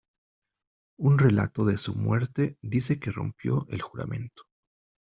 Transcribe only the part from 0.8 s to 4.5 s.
Un relato de su muerte dice que rompió el juramento.